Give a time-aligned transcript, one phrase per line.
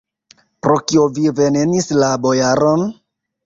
[0.67, 2.87] Pro kio vi venenis la bojaron?